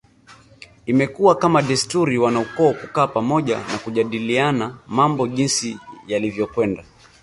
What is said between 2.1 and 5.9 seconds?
wanaukoo kukaa pamoja na kujadiliana mambo jinsi